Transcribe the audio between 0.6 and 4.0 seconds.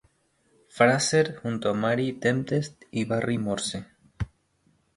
Fraser" junto a Marie Tempest y Barry Morse.